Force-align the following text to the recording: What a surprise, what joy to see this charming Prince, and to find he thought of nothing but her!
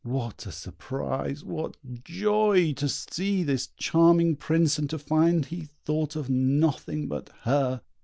What 0.03 0.47
a 0.47 0.51
surprise, 0.51 1.43
what 1.43 1.77
joy 2.03 2.73
to 2.73 2.89
see 2.89 3.43
this 3.43 3.67
charming 3.77 4.35
Prince, 4.35 4.79
and 4.79 4.89
to 4.89 4.97
find 4.97 5.45
he 5.45 5.67
thought 5.85 6.15
of 6.15 6.27
nothing 6.27 7.07
but 7.07 7.29
her! 7.43 7.81